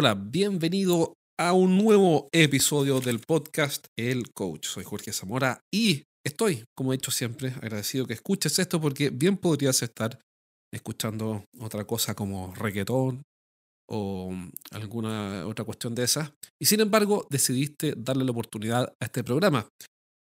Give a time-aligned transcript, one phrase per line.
[0.00, 4.68] Hola, bienvenido a un nuevo episodio del podcast El Coach.
[4.68, 9.36] Soy Jorge Zamora y estoy, como he dicho siempre, agradecido que escuches esto porque bien
[9.36, 10.20] podrías estar
[10.72, 13.22] escuchando otra cosa como reggaetón
[13.90, 14.32] o
[14.70, 16.30] alguna otra cuestión de esas.
[16.62, 19.66] Y sin embargo, decidiste darle la oportunidad a este programa.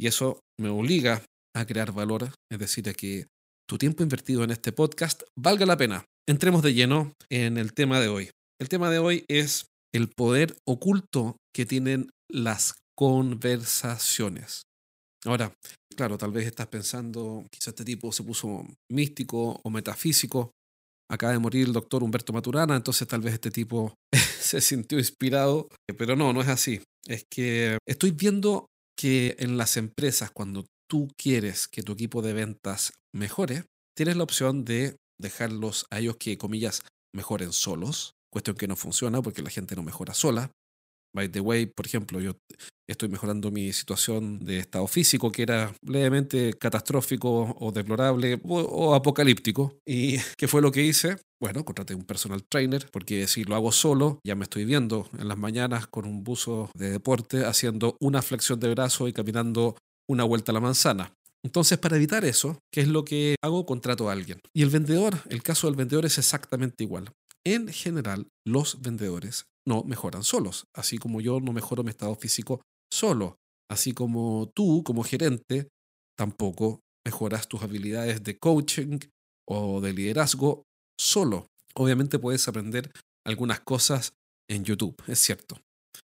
[0.00, 1.22] Y eso me obliga
[1.54, 3.26] a crear valor, es decir, a que
[3.68, 6.06] tu tiempo invertido en este podcast valga la pena.
[6.26, 8.30] Entremos de lleno en el tema de hoy.
[8.60, 14.62] El tema de hoy es el poder oculto que tienen las conversaciones.
[15.24, 15.54] Ahora,
[15.96, 20.50] claro, tal vez estás pensando, quizás este tipo se puso místico o metafísico.
[21.08, 23.94] Acaba de morir el doctor Humberto Maturana, entonces tal vez este tipo
[24.40, 26.82] se sintió inspirado, pero no, no es así.
[27.06, 28.66] Es que estoy viendo
[28.98, 33.64] que en las empresas, cuando tú quieres que tu equipo de ventas mejore,
[33.96, 36.82] tienes la opción de dejarlos a ellos que, comillas,
[37.14, 40.50] mejoren solos cuestión que no funciona porque la gente no mejora sola.
[41.14, 42.36] By the way, por ejemplo, yo
[42.88, 49.78] estoy mejorando mi situación de estado físico, que era levemente catastrófico o deplorable o, apocalíptico.
[49.86, 51.16] ¿Y qué fue lo que hice?
[51.40, 55.28] Bueno, contraté un personal trainer, porque si lo hago solo, ya me estoy viendo en
[55.28, 59.76] las mañanas con un buzo de deporte haciendo una flexión de brazo y caminando
[60.08, 61.12] una vuelta a la manzana.
[61.44, 63.64] Entonces, para evitar eso, ¿qué es lo que hago?
[63.64, 64.40] Contrato a alguien.
[64.52, 67.12] Y el vendedor, el caso del vendedor es exactamente igual
[67.54, 72.62] en general los vendedores no mejoran solos, así como yo no mejoro mi estado físico
[72.92, 73.36] solo,
[73.70, 75.68] así como tú como gerente
[76.16, 78.98] tampoco mejoras tus habilidades de coaching
[79.46, 80.64] o de liderazgo
[80.98, 81.46] solo.
[81.74, 82.90] Obviamente puedes aprender
[83.26, 84.12] algunas cosas
[84.50, 85.60] en YouTube, es cierto.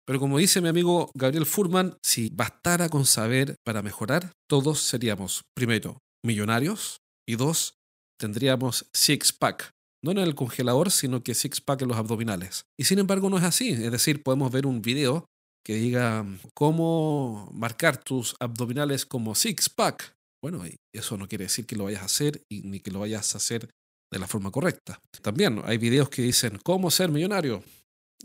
[0.05, 5.43] Pero como dice mi amigo Gabriel Furman, si bastara con saber para mejorar, todos seríamos,
[5.55, 7.75] primero, millonarios y dos,
[8.19, 9.71] tendríamos six-pack,
[10.03, 12.65] no en el congelador, sino que six-pack en los abdominales.
[12.79, 15.25] Y sin embargo no es así, es decir, podemos ver un video
[15.65, 20.13] que diga cómo marcar tus abdominales como six-pack.
[20.41, 20.63] Bueno,
[20.95, 23.37] eso no quiere decir que lo vayas a hacer y ni que lo vayas a
[23.37, 23.69] hacer
[24.11, 24.99] de la forma correcta.
[25.21, 27.63] También hay videos que dicen cómo ser millonario.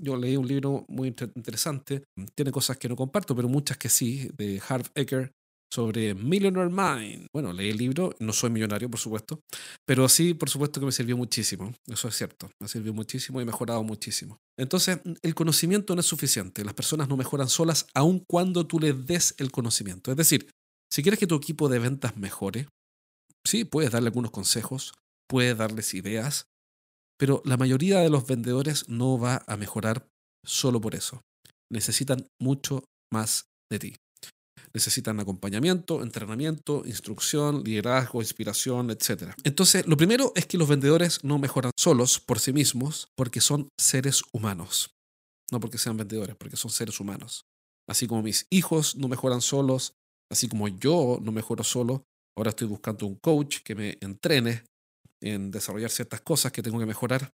[0.00, 4.28] Yo leí un libro muy interesante, tiene cosas que no comparto, pero muchas que sí,
[4.36, 5.32] de Harv Eker,
[5.74, 7.26] sobre Millionaire Mind.
[7.34, 9.40] Bueno, leí el libro, no soy millonario, por supuesto,
[9.84, 11.74] pero sí, por supuesto que me sirvió muchísimo.
[11.88, 14.38] Eso es cierto, me sirvió muchísimo y he mejorado muchísimo.
[14.56, 16.64] Entonces, el conocimiento no es suficiente.
[16.64, 20.12] Las personas no mejoran solas aun cuando tú les des el conocimiento.
[20.12, 20.48] Es decir,
[20.92, 22.68] si quieres que tu equipo de ventas mejore,
[23.44, 24.94] sí, puedes darle algunos consejos,
[25.28, 26.46] puedes darles ideas,
[27.18, 30.06] pero la mayoría de los vendedores no va a mejorar
[30.46, 31.20] solo por eso.
[31.68, 33.96] Necesitan mucho más de ti.
[34.74, 39.32] Necesitan acompañamiento, entrenamiento, instrucción, liderazgo, inspiración, etc.
[39.44, 43.68] Entonces, lo primero es que los vendedores no mejoran solos por sí mismos porque son
[43.78, 44.90] seres humanos.
[45.52, 47.44] No porque sean vendedores, porque son seres humanos.
[47.88, 49.94] Así como mis hijos no mejoran solos,
[50.30, 52.04] así como yo no mejoro solo,
[52.36, 54.64] ahora estoy buscando un coach que me entrene
[55.22, 57.30] en desarrollar ciertas cosas que tengo que mejorar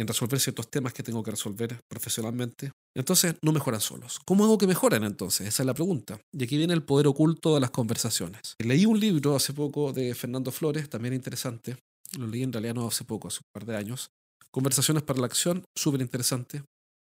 [0.00, 2.72] en resolver ciertos temas que tengo que resolver profesionalmente.
[2.94, 4.18] Entonces no mejoran solos.
[4.24, 5.46] ¿Cómo hago que mejoren entonces?
[5.46, 6.20] Esa es la pregunta.
[6.32, 8.54] Y aquí viene el poder oculto de las conversaciones.
[8.58, 11.76] Leí un libro hace poco de Fernando Flores, también interesante.
[12.18, 14.10] Lo leí en realidad no hace poco, hace un par de años.
[14.50, 16.62] Conversaciones para la acción, súper interesante.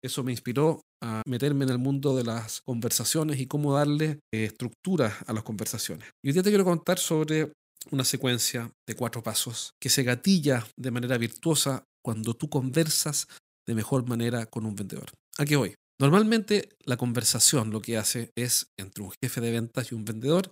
[0.03, 4.46] Eso me inspiró a meterme en el mundo de las conversaciones y cómo darle eh,
[4.46, 6.09] estructura a las conversaciones.
[6.23, 7.52] Y hoy día te quiero contar sobre
[7.91, 13.28] una secuencia de cuatro pasos que se gatilla de manera virtuosa cuando tú conversas
[13.68, 15.10] de mejor manera con un vendedor.
[15.40, 15.74] ¿A qué voy?
[16.00, 20.52] Normalmente la conversación lo que hace es entre un jefe de ventas y un vendedor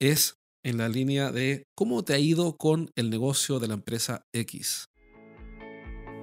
[0.00, 4.22] es en la línea de cómo te ha ido con el negocio de la empresa
[4.32, 4.86] X.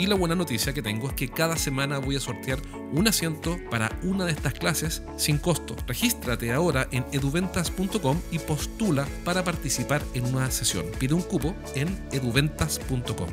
[0.00, 2.58] Y la buena noticia que tengo es que cada semana voy a sortear
[2.90, 5.76] un asiento para una de estas clases sin costo.
[5.86, 10.86] Regístrate ahora en eduventas.com y postula para participar en una sesión.
[10.98, 13.28] Pide un cupo en eduventas.com.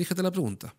[0.00, 0.74] Fíjate la pregunta.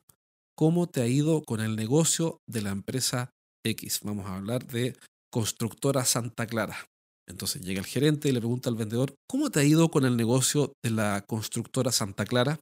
[0.55, 3.29] ¿Cómo te ha ido con el negocio de la empresa
[3.63, 3.99] X?
[4.01, 4.97] Vamos a hablar de
[5.31, 6.89] constructora Santa Clara.
[7.27, 10.17] Entonces llega el gerente y le pregunta al vendedor, ¿cómo te ha ido con el
[10.17, 12.57] negocio de la constructora Santa Clara?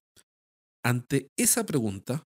[0.85, 2.27] Ante esa pregunta,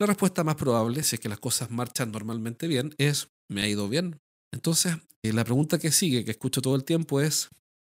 [0.00, 3.68] la respuesta más probable, si es que las cosas marchan normalmente bien, es me ha
[3.68, 4.20] ido bien.
[4.54, 7.48] Entonces, eh, la pregunta que sigue, que escucho todo el tiempo, es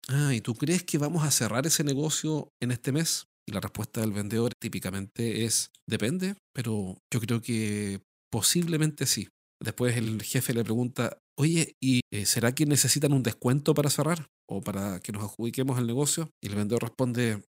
[0.09, 3.27] ah, ¿y tú crees que vamos a cerrar ese negocio en este mes?
[3.47, 8.01] Y la respuesta del vendedor típicamente es, depende, pero yo creo que
[8.31, 9.29] posiblemente sí.
[9.63, 14.27] Después el jefe le pregunta, oye, ¿y eh, será que necesitan un descuento para cerrar
[14.49, 16.31] o para que nos adjudiquemos el negocio?
[16.43, 17.43] Y el vendedor responde,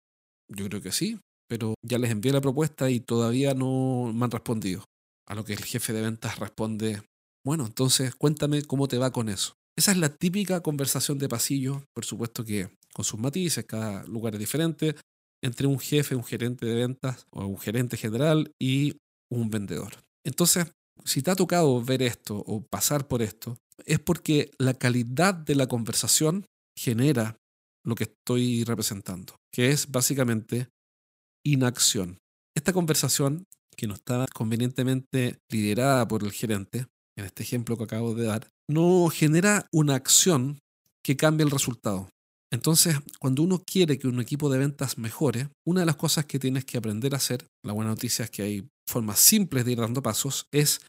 [0.48, 4.30] yo creo que sí, pero ya les envié la propuesta y todavía no me han
[4.30, 4.84] respondido.
[5.26, 7.02] A lo que el jefe de ventas responde,
[7.44, 9.54] bueno, entonces cuéntame cómo te va con eso.
[9.76, 14.34] Esa es la típica conversación de pasillo, por supuesto que con sus matices, cada lugar
[14.34, 14.96] es diferente,
[15.42, 18.96] entre un jefe, un gerente de ventas o un gerente general y
[19.30, 19.94] un vendedor.
[20.24, 20.72] Entonces,
[21.04, 23.56] si te ha tocado ver esto o pasar por esto,
[23.86, 26.44] es porque la calidad de la conversación
[26.76, 27.36] genera
[27.84, 30.68] lo que estoy representando, que es básicamente
[31.52, 32.18] inacción.
[32.56, 33.44] Esta conversación,
[33.76, 36.86] que no está convenientemente liderada por el gerente,
[37.16, 40.58] en este ejemplo que acabo de dar, no genera una acción
[41.02, 42.10] que cambie el resultado.
[42.50, 46.38] Entonces, cuando uno quiere que un equipo de ventas mejore, una de las cosas que
[46.38, 49.78] tienes que aprender a hacer, la buena noticia es que hay formas simples de ir
[49.78, 50.80] dando pasos, es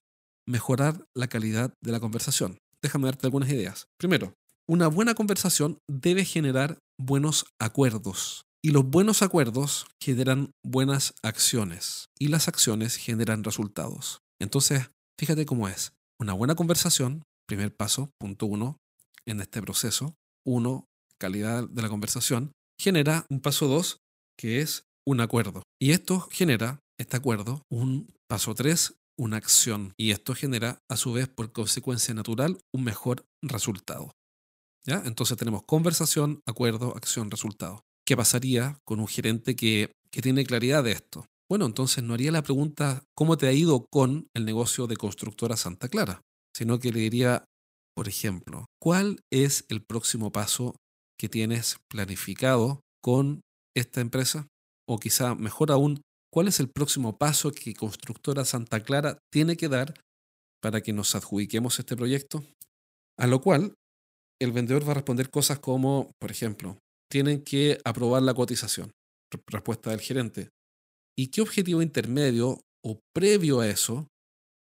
[0.48, 2.58] mejorar la calidad de la conversación.
[2.82, 3.88] Déjame darte algunas ideas.
[4.00, 4.34] Primero,
[4.68, 8.44] una buena conversación debe generar buenos acuerdos.
[8.62, 12.10] Y los buenos acuerdos generan buenas acciones.
[12.20, 14.20] Y las acciones generan resultados.
[14.42, 15.94] Entonces, fíjate cómo es.
[16.20, 18.78] Una buena conversación, primer paso, punto uno,
[19.26, 20.16] en este proceso.
[20.46, 20.86] Uno,
[21.18, 24.00] calidad de la conversación, genera un paso dos,
[24.38, 25.64] que es un acuerdo.
[25.82, 29.94] Y esto genera, este acuerdo, un paso tres, una acción.
[29.98, 34.12] Y esto genera, a su vez, por consecuencia natural, un mejor resultado.
[34.86, 35.02] ¿Ya?
[35.06, 37.84] Entonces tenemos conversación, acuerdo, acción, resultado.
[38.10, 41.28] ¿Qué pasaría con un gerente que, que tiene claridad de esto?
[41.48, 45.56] Bueno, entonces no haría la pregunta ¿cómo te ha ido con el negocio de constructora
[45.56, 46.20] Santa Clara?
[46.52, 47.46] Sino que le diría,
[47.96, 50.76] por ejemplo, ¿cuál es el próximo paso
[51.20, 53.42] que tienes planificado con
[53.78, 54.48] esta empresa?
[54.88, 56.02] O quizá, mejor aún,
[56.34, 59.94] ¿cuál es el próximo paso que Constructora Santa Clara tiene que dar
[60.64, 62.44] para que nos adjudiquemos este proyecto?
[63.20, 63.76] A lo cual,
[64.42, 66.80] el vendedor va a responder cosas como, por ejemplo,
[67.10, 68.92] tienen que aprobar la cotización.
[69.48, 70.50] Respuesta del gerente.
[71.18, 74.08] ¿Y qué objetivo intermedio o previo a eso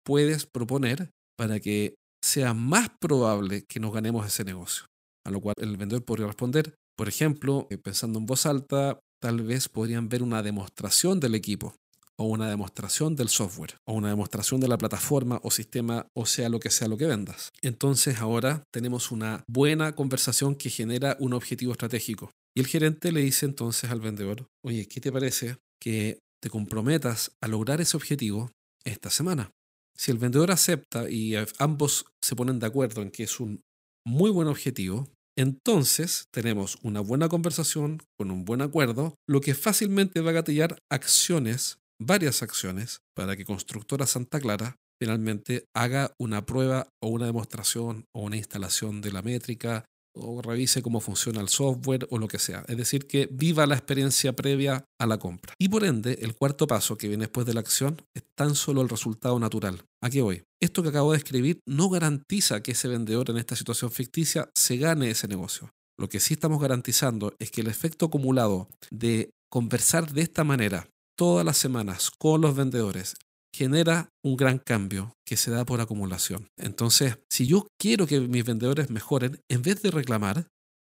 [0.03, 4.85] puedes proponer para que sea más probable que nos ganemos ese negocio?
[5.25, 9.41] A lo cual el vendedor podría responder, por ejemplo, eh, pensando en voz alta, tal
[9.41, 11.75] vez podrían ver una demostración del equipo
[12.19, 16.49] o una demostración del software o una demostración de la plataforma o sistema o sea
[16.49, 17.51] lo que sea lo que vendas.
[17.61, 22.31] Entonces ahora tenemos una buena conversación que genera un objetivo estratégico.
[22.57, 27.37] Y el gerente le dice entonces al vendedor, oye, ¿qué te parece que te comprometas
[27.39, 28.51] a lograr ese objetivo
[28.83, 29.51] esta semana?
[29.95, 33.61] Si el vendedor acepta y ambos se ponen de acuerdo en que es un
[34.07, 35.07] muy buen objetivo,
[35.37, 40.79] entonces tenemos una buena conversación con un buen acuerdo, lo que fácilmente va a gatillar
[40.91, 48.05] acciones, varias acciones, para que Constructora Santa Clara finalmente haga una prueba o una demostración
[48.15, 49.85] o una instalación de la métrica
[50.19, 52.63] o revise cómo funciona el software o lo que sea.
[52.67, 55.53] Es decir, que viva la experiencia previa a la compra.
[55.59, 58.81] Y por ende, el cuarto paso que viene después de la acción es tan solo
[58.81, 59.83] el resultado natural.
[60.01, 60.43] ¿A qué voy?
[60.61, 64.77] Esto que acabo de escribir no garantiza que ese vendedor en esta situación ficticia se
[64.77, 65.69] gane ese negocio.
[65.99, 70.87] Lo que sí estamos garantizando es que el efecto acumulado de conversar de esta manera
[71.17, 73.15] todas las semanas con los vendedores
[73.53, 76.49] genera un gran cambio que se da por acumulación.
[76.57, 80.47] Entonces, si yo quiero que mis vendedores mejoren, en vez de reclamar,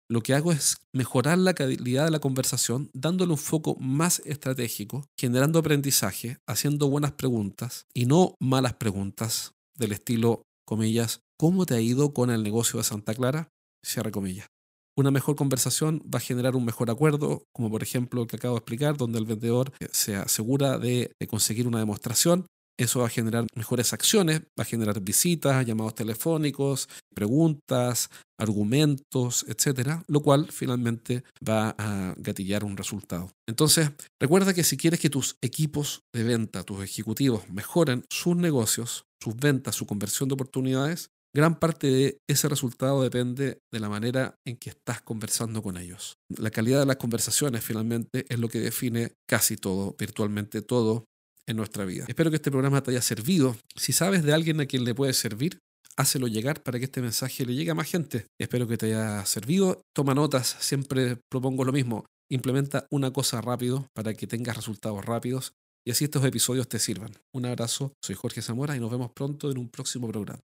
[0.10, 5.08] lo que hago es mejorar la calidad de la conversación, dándole un foco más estratégico,
[5.17, 11.79] generando aprendizaje, haciendo buenas preguntas y no malas preguntas del estilo, comillas, ¿cómo te ha
[11.79, 13.48] ido con el negocio de Santa Clara?
[13.84, 14.50] Cierre comillas.
[14.98, 18.55] Una mejor conversación va a generar un mejor acuerdo, como por ejemplo el que acabo
[18.55, 22.45] de explicar, donde el vendedor se asegura de, conseguir una demostración.
[22.77, 30.03] Eso va a generar mejores acciones, va a generar visitas, llamados telefónicos, preguntas, argumentos, etcétera,
[30.07, 33.31] lo cual finalmente va a gatillar un resultado.
[33.48, 39.05] Entonces, recuerda que si quieres que tus equipos de venta, tus ejecutivos mejoren sus negocios,
[39.21, 44.35] sus ventas, su conversión de oportunidades, Gran parte de ese resultado depende de la manera
[44.45, 46.15] en que estás conversando con ellos.
[46.29, 51.05] La calidad de las conversaciones finalmente es lo que define casi todo, virtualmente todo
[51.47, 52.05] en nuestra vida.
[52.07, 53.55] Espero que este programa te haya servido.
[53.75, 55.59] Si sabes de alguien a quien le puede servir,
[55.95, 58.25] hácelo llegar para que este mensaje le llegue a más gente.
[58.38, 59.81] Espero que te haya servido.
[59.95, 62.05] Toma notas, siempre propongo lo mismo.
[62.29, 65.53] Implementa una cosa rápido para que tengas resultados rápidos
[65.85, 67.11] y así estos episodios te sirvan.
[67.33, 70.41] Un abrazo, soy Jorge Zamora y nos vemos pronto en un próximo programa.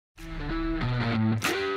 [0.98, 1.77] Mm-hmm.